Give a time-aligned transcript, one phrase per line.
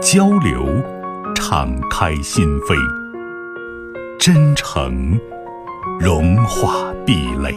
[0.00, 0.66] 交流，
[1.34, 2.74] 敞开心扉；
[4.18, 5.20] 真诚，
[6.00, 7.54] 融化壁垒。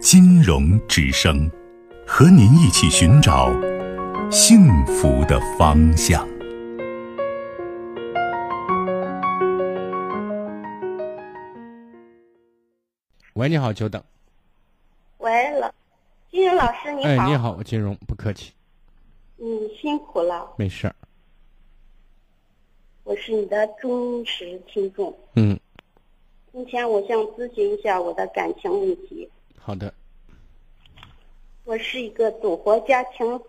[0.00, 1.50] 金融之声，
[2.06, 3.50] 和您一起寻找
[4.30, 6.24] 幸福的方向。
[13.34, 14.00] 喂，你好，久等。
[15.18, 15.68] 喂，老
[16.30, 17.10] 金融老师，你好。
[17.10, 18.52] 哎，你好，金融，不客气。
[19.42, 20.94] 你辛苦了，没事儿。
[23.04, 25.18] 我是你的忠实听众。
[25.34, 25.58] 嗯。
[26.52, 29.26] 今天我想咨询一下我的感情问题。
[29.56, 29.94] 好的。
[31.64, 33.40] 我是一个组合家庭，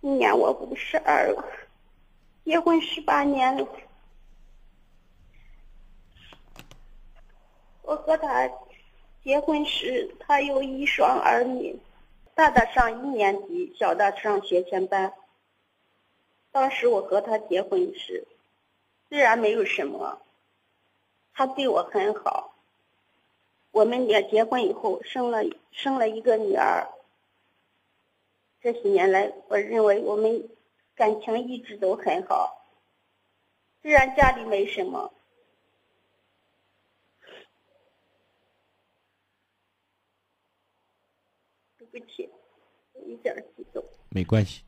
[0.00, 1.44] 今年我五十二了，
[2.44, 3.68] 结婚十八年了。
[7.82, 8.50] 我和他
[9.22, 11.78] 结婚时，他有一双儿女。
[12.40, 15.12] 大的上一年级，小的上学前班。
[16.50, 18.26] 当时我和他结婚时，
[19.10, 20.22] 虽然没有什么，
[21.34, 22.54] 他对我很好。
[23.72, 26.88] 我们俩结婚以后，生了生了一个女儿。
[28.62, 30.48] 这些年来，我认为我们
[30.94, 32.64] 感情一直都很好。
[33.82, 35.12] 虽然家里没什么，
[41.90, 42.30] 不起。
[43.06, 44.62] 一点激动，没关系。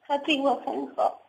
[0.00, 1.22] 他对我很好。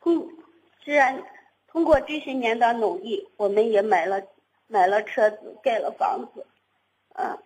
[0.00, 0.28] 通，
[0.84, 1.24] 虽然
[1.68, 4.22] 通过这些年的努力，我们也买了
[4.66, 6.46] 买了车子，盖了房子。
[7.14, 7.42] 嗯，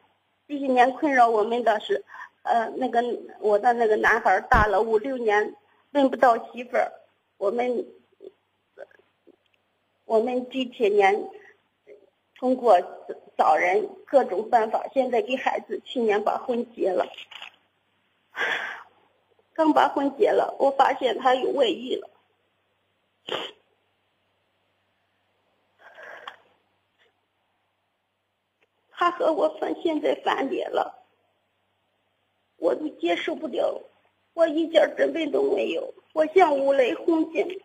[0.48, 2.04] 这些年困扰我们的是，
[2.42, 3.00] 呃，那个
[3.38, 5.54] 我的那个男孩大了五六年。
[5.92, 6.92] 问不到媳妇儿，
[7.36, 7.86] 我们
[10.04, 11.30] 我们这些年
[12.34, 12.80] 通过
[13.36, 17.06] 找人各种办法，现在给孩子去年把婚结了，
[19.52, 22.08] 刚把婚结了，我发现他有外遇了，
[28.90, 31.04] 他和我分现在翻脸了，
[32.56, 33.82] 我都接受不了。
[34.34, 37.60] 我一点准备都没有，我像五雷轰顶。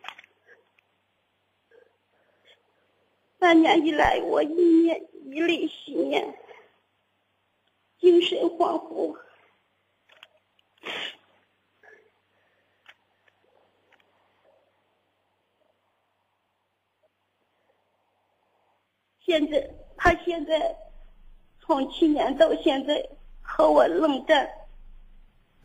[3.38, 6.38] 半年以来，我一念以泪洗面，
[7.98, 9.16] 精神恍惚。
[19.20, 20.76] 现在，他现在
[21.60, 23.08] 从去年到现在
[23.40, 24.57] 和我冷战。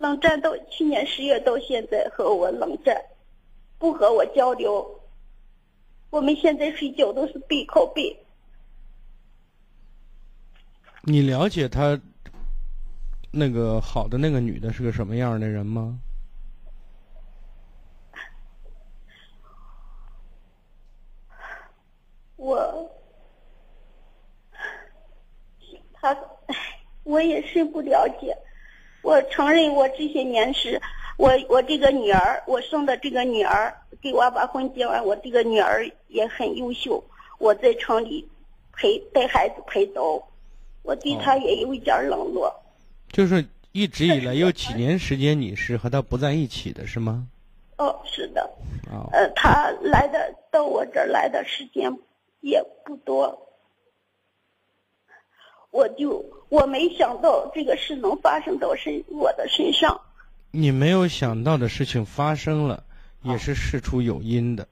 [0.03, 3.01] 冷战到去年十月到现在和我冷战，
[3.77, 4.99] 不和我交流。
[6.09, 8.13] 我们现在睡觉都是背靠背。
[11.03, 11.97] 你了解他
[13.31, 15.97] 那个好的那个女的是个什么样的人吗？
[22.35, 22.91] 我，
[25.93, 26.13] 他，
[27.03, 28.37] 我也是不了解。
[29.03, 30.81] 我承认，我这些年是，
[31.17, 33.71] 我我这个女儿，我生的这个女儿，
[34.01, 37.03] 给我把婚结完，我这个女儿也很优秀。
[37.37, 38.25] 我在城里
[38.71, 40.23] 陪带孩子陪走，
[40.83, 42.51] 我对她也有一点冷落。
[43.11, 47.27] 就是一直以来有几年时间你是和她不在一起的，是吗？
[47.77, 48.49] 哦，是的。
[49.11, 51.91] 呃，她来的到我这儿来的时间
[52.39, 53.38] 也不多。
[55.73, 59.99] 我就我没想到这个事能发生到身我的身上。
[60.51, 62.83] 你没有想到的事情发生了，
[63.23, 64.67] 也是事出有因的，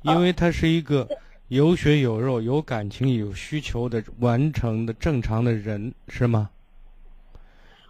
[0.00, 1.06] 因为他是一个
[1.48, 6.48] 有血有肉、有感情、有需求的完成的正常的人，是吗？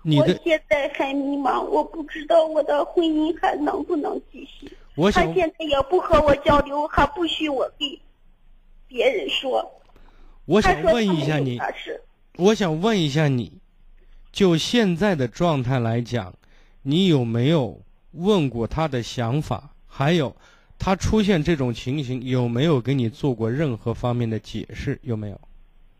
[0.02, 4.76] 你的现在很迷茫，我不知道我的婚姻还能不能继续。
[4.96, 8.00] 我想他现在也不和我交流，还不许我给
[8.88, 9.80] 别人说。
[10.46, 11.60] 我想问一下你。
[12.36, 13.60] 我想问一下你，
[14.32, 16.34] 就现在的状态来讲，
[16.82, 19.70] 你有没有问过他的想法？
[19.86, 20.34] 还有，
[20.76, 24.98] 他出现这种情形，有没有给你做过任何方面的解释？
[25.02, 25.40] 有没有？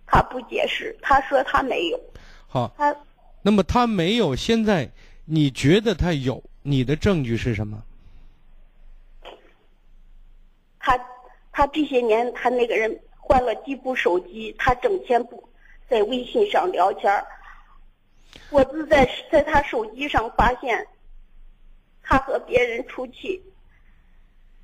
[0.07, 2.01] 他不解释，他说他没有。
[2.49, 2.97] 好，他
[3.41, 4.91] 那么他没有，现在
[5.25, 6.43] 你觉得他有？
[6.63, 7.81] 你的证据是什么？
[10.81, 10.99] 他
[11.53, 15.49] 他这些年，他那个人换了几部手机，他整天不
[15.95, 17.25] 在微信上聊天儿。
[18.51, 20.85] 我是在在他手机上发现，
[22.03, 23.41] 他和别人出去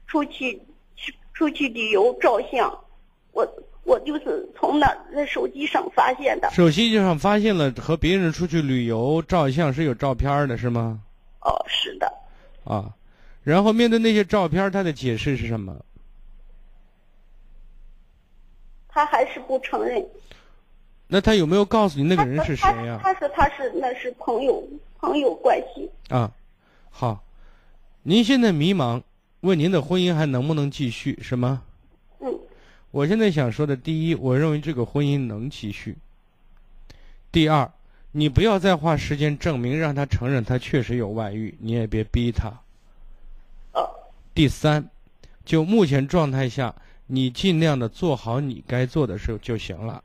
[0.09, 0.61] 出去
[1.33, 2.69] 出去旅游照相，
[3.31, 3.47] 我
[3.85, 6.51] 我就是从那在手机上发现的。
[6.51, 11.01] 手机上发现了和别人出去旅游照相是有照片的，是吗？
[11.43, 12.13] 哦，是的。
[12.65, 12.93] 啊，
[13.45, 15.77] 然后面对那些照片，他的解释是什么？
[18.89, 20.05] 他还是不承认。
[21.11, 23.01] 那他有没有告诉你那个人是谁呀？
[23.03, 24.63] 他说他是那是朋友
[24.99, 25.91] 朋友关系。
[26.09, 26.31] 啊，
[26.89, 27.23] 好，
[28.05, 29.03] 您现在迷茫，
[29.41, 31.63] 问您的婚姻还能不能继续是吗？
[32.21, 32.33] 嗯。
[32.93, 35.97] 我现在想说的，第一，我认为这个婚姻能继续。
[37.33, 37.71] 第二，
[38.13, 42.49] 你不要再花时间证明让他承认他确实有外遇，你也别逼他。
[43.73, 43.91] 哦。
[44.33, 44.89] 第三，
[45.45, 46.75] 就目前状态下。
[47.13, 50.01] 你尽量的做好你该做的事就行了。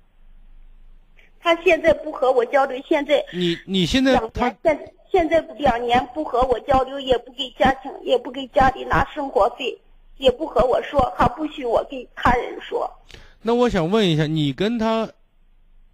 [1.45, 9.79] 他现在不和我交流，现在你你现在他现现在两年不和我交流，也不给家庭，也不给家里拿生活费，
[10.17, 12.89] 也不和我说，还不许我给他人说。
[13.43, 15.07] 那我想问一下，你跟他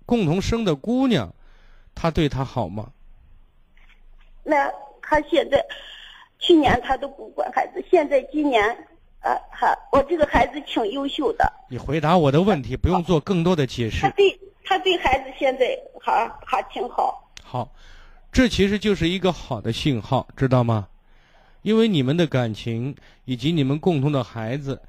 [0.06, 1.33] 共同生的姑娘，
[1.94, 2.89] 他对他好吗？
[4.44, 4.71] 那
[5.01, 5.62] 他现在，
[6.39, 8.88] 去年他都不管孩子，现在今年。
[9.19, 11.54] 呃，他我这个孩子挺优秀的。
[11.69, 14.01] 你回答我的问题，不用做更多的解释。
[14.01, 14.39] 他对
[14.71, 17.29] 他对孩子现在还还挺好。
[17.44, 17.69] 好，
[18.31, 20.88] 这其实就是一个好的信号，知道吗？
[21.62, 22.95] 因为你们的感情
[23.25, 24.81] 以及你们共同的孩子，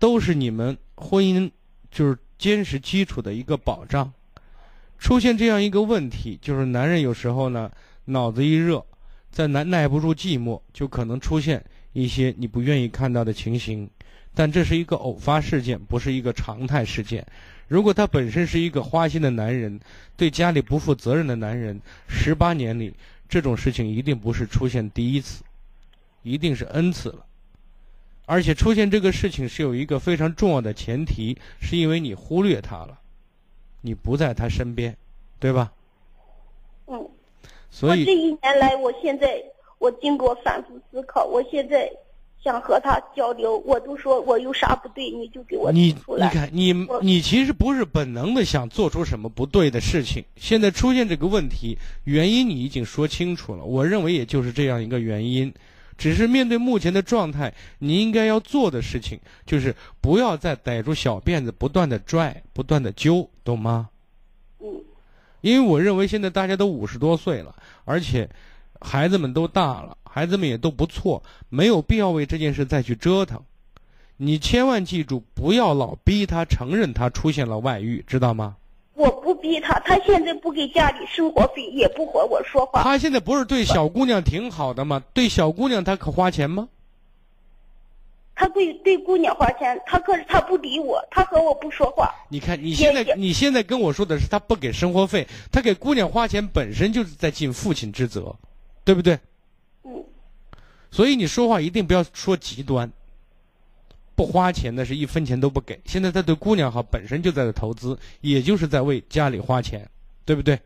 [0.00, 1.48] 都是你们婚姻
[1.88, 4.12] 就是坚实基础的一个保障。
[4.98, 7.70] 出现这样一个问题，就是男人有时候呢
[8.06, 8.84] 脑子一热，
[9.30, 11.64] 再耐耐不住寂寞，就可能出现。
[11.92, 13.88] 一些你不愿意看到的情形，
[14.34, 17.24] 但这是一个偶发事件，不是一个常态事件。
[17.68, 19.80] 如果他本身是一个花心的男人，
[20.16, 22.92] 对家里不负责任的男人，十八年里
[23.28, 25.42] 这种事情一定不是出现第一次，
[26.22, 27.26] 一定是 n 次了。
[28.26, 32.98] 而且出现这个事情是有一个非常重要的前提，是因为你忽略他了，
[33.80, 34.96] 你不在他身边，
[35.38, 35.72] 对吧？
[36.86, 37.08] 嗯。
[37.70, 39.42] 所以这一年来，我现在。
[39.78, 41.90] 我经过反复思考，我现在
[42.42, 50.24] 想和他交流，我都说我有啥不对，你就给我你你看，你你其实不是本能的想做出什么不对的事情。
[50.36, 53.64] 现在出现这个问题，原因你已经说清楚了。
[53.64, 55.54] 我认为也就是这样一个原因，
[55.96, 63.88] 只是面对目前的状态，你应该要做的事情就是不要再逮住小辫子不断的拽，不断的揪，懂吗？
[64.58, 64.66] 嗯。
[65.42, 67.54] 因为我认为现在大家都五十多岁了，
[67.84, 68.28] 而且。
[68.84, 73.40] 孩子们都大了，孩子们也都不错，没有必要为这件事再去折腾。
[74.18, 78.56] 你千万记住，不要老逼他承认他出现了外遇，知道吗？
[78.92, 82.82] 我不逼他，他现在不给家里生活费，也不和我说话。
[82.82, 85.02] 他现在不是对小姑娘挺好的吗？
[85.14, 86.68] 对小姑娘他可花钱吗？
[88.34, 92.14] 他对对姑娘花钱，他可是他不理我，他和我不说话。
[92.28, 98.36] 你看，你现在你现在跟我说的是他不给生活费，他给姑娘花钱本身就是在尽父亲之责。
[98.84, 99.16] 对不对？
[99.84, 100.04] 嗯。
[100.92, 102.88] 所以你说话一定不要说极端。
[104.14, 105.80] 不花钱的是一分钱都不给。
[105.86, 109.88] 现在他对姑娘好，本身就在投资，也就是在为家里花钱，
[110.26, 110.60] 对不对？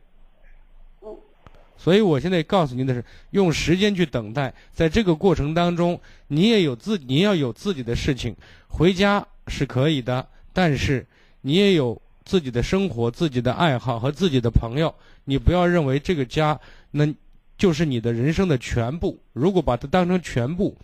[1.78, 8.34] 所以我现在告诉您的是，用时间去等待，在这个过程当中，你也有自，你要有自己的事情，
[8.66, 11.06] 回家是可以的，但是
[11.42, 14.92] 你也有自己的生活、自己的爱好和自己的朋友，
[15.24, 16.58] 你不要认为这个家
[16.90, 17.14] 那。
[17.58, 19.18] 就是你的人生的全部。
[19.32, 20.76] 如果把它当成全部，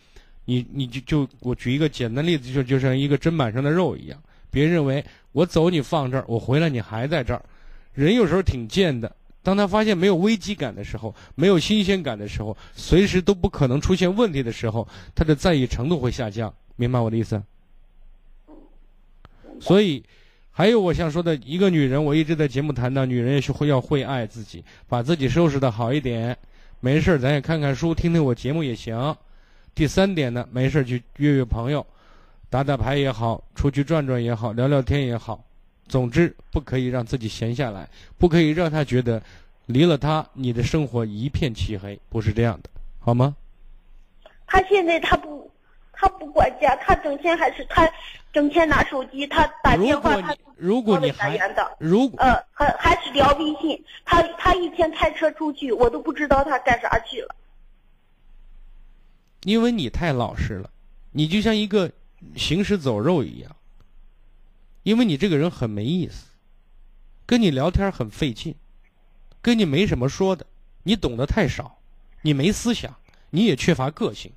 [0.45, 4.23] 你你就就我举一个简单例子，就就像一个砧板上的肉一样。
[4.51, 7.43] 别认为我走你放这儿，我回来你还在这儿。
[7.95, 16.53] 人有时候挺贱的，当他发现没有危机感的时候，没有新鲜感的时候，随时都不可能出现问题的时候，他的在意程度会下降。
[16.77, 17.43] 明白我的意思？
[19.61, 20.03] 所以，
[20.51, 26.37] 还有我想说的一个女人，我一直在节目谈到，女人也是会要会爱自己，把自己收拾的好一点。
[26.85, 29.17] 没事咱也看看书，听听我节目也行。
[29.73, 31.87] 第三点呢，没事去约约朋友，
[32.51, 35.45] 打打牌也好，出去转转也好，聊聊天也好。
[35.87, 39.23] 总之，不可以让自己闲下来，不可以让他觉得
[39.67, 43.37] 离了他，你的生活一片漆黑，不是这样的，好吗？
[44.49, 45.49] 他现在他不，
[46.03, 47.89] 他不管家，他整天还是他
[48.33, 51.39] 整天拿手机，他打电话他如果你还
[51.79, 57.37] 如果呃还还是聊微信，他他一天开车出去，我都不知道他干啥去了。
[59.45, 60.69] 因为你太老实了，
[61.13, 61.89] 你就像一个
[62.35, 63.55] 行尸走肉一样。
[64.83, 66.27] 因为你这个人很没意思，
[67.25, 68.57] 跟你聊天很费劲，
[69.41, 70.45] 跟你没什么说的，
[70.83, 71.79] 你懂得太少，
[72.23, 72.93] 你没思想，
[73.31, 74.33] 你也缺乏个性，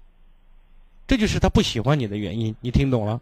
[1.08, 2.56] 这就是他不喜欢你的原因。
[2.62, 3.22] 你听懂了？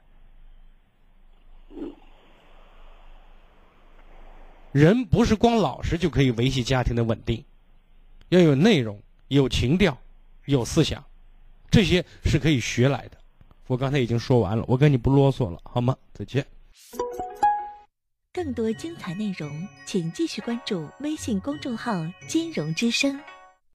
[4.72, 7.46] 人不是光老实就可以维系家庭的稳定，
[8.30, 9.96] 要有内容、有情调、
[10.46, 11.04] 有思想，
[11.70, 13.18] 这些是可以学来的。
[13.68, 15.96] 我刚才已经说完了，我跟你不啰嗦了，好吗？
[16.14, 16.46] 再见。
[18.34, 21.94] 更多精彩内容，请继续关注微信公众号
[22.28, 23.20] “金融之声”。